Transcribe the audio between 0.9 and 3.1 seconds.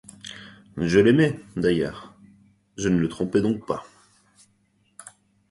l'aimais, d'ailleurs; je ne le